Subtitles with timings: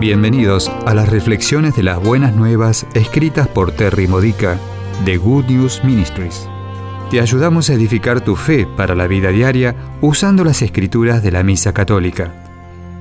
[0.00, 4.56] Bienvenidos a las reflexiones de las buenas nuevas escritas por Terry Modica
[5.04, 6.48] de Good News Ministries.
[7.10, 11.42] Te ayudamos a edificar tu fe para la vida diaria usando las escrituras de la
[11.42, 12.32] Misa Católica.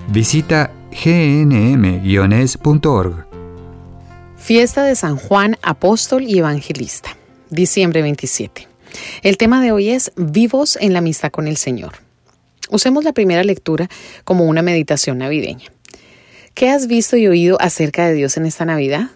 [0.08, 2.08] Visita gnm-es.org.
[4.36, 7.16] Fiesta de San Juan, Apóstol y Evangelista,
[7.52, 8.68] diciembre 27.
[9.22, 11.94] El tema de hoy es Vivos en la amistad con el Señor.
[12.72, 13.88] Usemos la primera lectura
[14.24, 15.77] como una meditación navideña.
[16.58, 19.12] ¿Qué has visto y oído acerca de Dios en esta Navidad?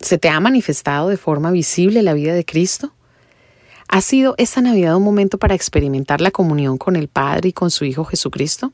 [0.00, 2.94] ¿Se te ha manifestado de forma visible la vida de Cristo?
[3.86, 7.70] ¿Ha sido esta Navidad un momento para experimentar la comunión con el Padre y con
[7.70, 8.72] su Hijo Jesucristo?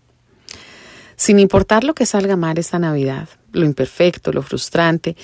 [1.17, 5.17] Sin importar lo que salga mal esta Navidad, lo imperfecto, lo frustrante,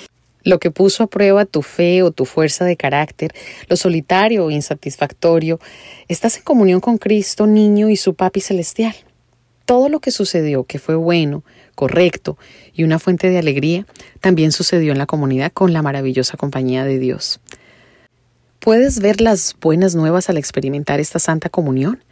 [0.42, 3.32] lo que puso a prueba tu fe o tu fuerza de carácter,
[3.68, 5.60] lo solitario o insatisfactorio,
[6.08, 8.96] estás en comunión con Cristo, niño y su Papi Celestial.
[9.70, 11.44] Todo lo que sucedió que fue bueno,
[11.76, 12.36] correcto
[12.74, 13.86] y una fuente de alegría
[14.18, 17.38] también sucedió en la comunidad con la maravillosa compañía de Dios.
[18.58, 22.02] ¿Puedes ver las buenas nuevas al experimentar esta santa comunión?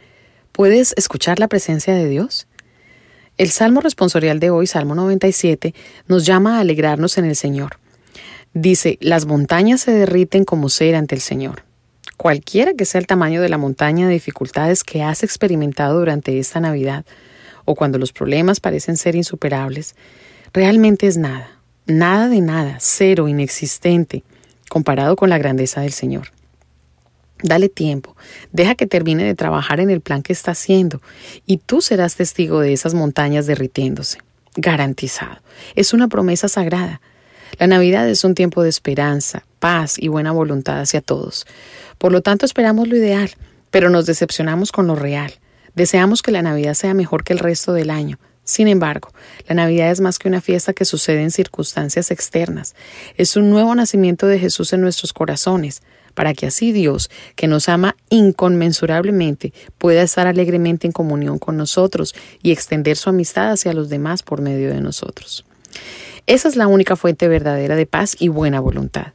[0.53, 2.47] ¿Puedes escuchar la presencia de Dios?
[3.37, 5.75] El Salmo responsorial de hoy, Salmo 97,
[6.07, 7.77] nos llama a alegrarnos en el Señor.
[8.53, 11.63] Dice, las montañas se derriten como cera ante el Señor.
[12.15, 16.61] Cualquiera que sea el tamaño de la montaña de dificultades que has experimentado durante esta
[16.61, 17.03] Navidad,
[17.69, 19.93] o cuando los problemas parecen ser insuperables,
[20.53, 21.51] realmente es nada,
[21.85, 24.23] nada de nada, cero, inexistente,
[24.69, 26.31] comparado con la grandeza del Señor.
[27.43, 28.17] Dale tiempo,
[28.51, 30.99] deja que termine de trabajar en el plan que está haciendo
[31.45, 34.17] y tú serás testigo de esas montañas derritiéndose.
[34.55, 35.37] Garantizado.
[35.75, 37.01] Es una promesa sagrada.
[37.59, 41.45] La Navidad es un tiempo de esperanza, paz y buena voluntad hacia todos.
[41.99, 43.29] Por lo tanto, esperamos lo ideal,
[43.69, 45.35] pero nos decepcionamos con lo real.
[45.79, 48.19] Deseamos que la Navidad sea mejor que el resto del año.
[48.43, 49.13] Sin embargo,
[49.47, 52.75] la Navidad es más que una fiesta que sucede en circunstancias externas.
[53.15, 55.81] Es un nuevo nacimiento de Jesús en nuestros corazones,
[56.15, 62.13] para que así Dios, que nos ama inconmensurablemente, pueda estar alegremente en comunión con nosotros
[62.43, 65.45] y extender su amistad hacia los demás por medio de nosotros.
[66.27, 69.13] Esa es la única fuente verdadera de paz y buena voluntad.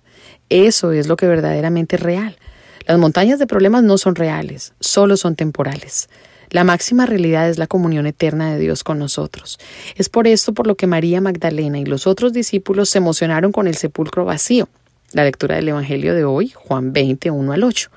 [0.48, 2.38] Eso es lo que verdaderamente es real.
[2.86, 6.08] Las montañas de problemas no son reales, solo son temporales.
[6.54, 9.58] La máxima realidad es la comunión eterna de Dios con nosotros.
[9.96, 13.66] Es por esto por lo que María Magdalena y los otros discípulos se emocionaron con
[13.66, 14.68] el sepulcro vacío.
[15.10, 17.90] La lectura del Evangelio de hoy, Juan 20, 1 al 8.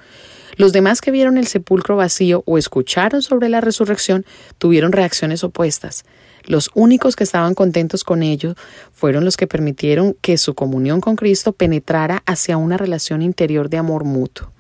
[0.56, 4.26] Los demás que vieron el sepulcro vacío o escucharon sobre la resurrección
[4.58, 6.04] tuvieron reacciones opuestas.
[6.44, 8.56] Los únicos que estaban contentos con ello
[8.92, 13.78] fueron los que permitieron que su comunión con Cristo penetrara hacia una relación interior de
[13.78, 14.52] amor mutuo.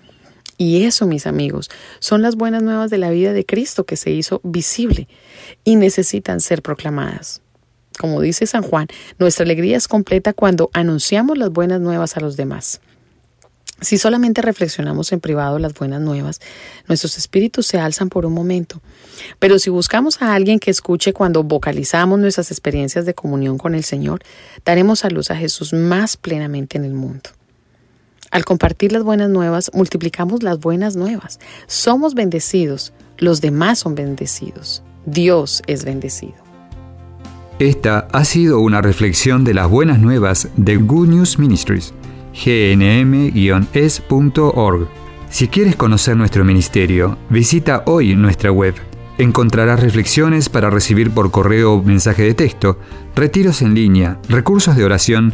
[0.57, 1.69] Y eso, mis amigos,
[1.99, 5.07] son las buenas nuevas de la vida de Cristo que se hizo visible
[5.63, 7.41] y necesitan ser proclamadas.
[7.99, 8.87] Como dice San Juan,
[9.19, 12.81] nuestra alegría es completa cuando anunciamos las buenas nuevas a los demás.
[13.79, 16.41] Si solamente reflexionamos en privado las buenas nuevas,
[16.87, 18.81] nuestros espíritus se alzan por un momento.
[19.37, 23.83] Pero si buscamos a alguien que escuche cuando vocalizamos nuestras experiencias de comunión con el
[23.83, 24.23] Señor,
[24.65, 27.29] daremos a luz a Jesús más plenamente en el mundo.
[28.31, 31.39] Al compartir las buenas nuevas, multiplicamos las buenas nuevas.
[31.67, 34.83] Somos bendecidos, los demás son bendecidos.
[35.05, 36.35] Dios es bendecido.
[37.59, 41.93] Esta ha sido una reflexión de las buenas nuevas de Good News Ministries,
[42.45, 43.67] gnm-es.org.
[45.29, 48.75] Si quieres conocer nuestro ministerio, visita hoy nuestra web.
[49.17, 52.79] Encontrarás reflexiones para recibir por correo o mensaje de texto,
[53.15, 55.33] retiros en línea, recursos de oración